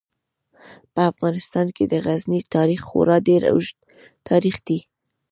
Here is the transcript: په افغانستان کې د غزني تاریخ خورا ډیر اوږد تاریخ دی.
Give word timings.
په 0.93 1.01
افغانستان 1.11 1.67
کې 1.75 1.83
د 1.87 1.93
غزني 2.05 2.41
تاریخ 2.55 2.79
خورا 2.89 3.17
ډیر 3.27 3.41
اوږد 3.51 3.77
تاریخ 4.29 4.55
دی. 4.67 4.79